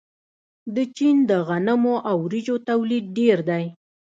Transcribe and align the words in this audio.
د 0.75 0.77
چین 0.95 1.15
د 1.29 1.31
غنمو 1.47 1.95
او 2.09 2.15
وریجو 2.25 2.55
تولید 2.69 3.05
ډیر 3.17 3.37
دی. 3.49 3.63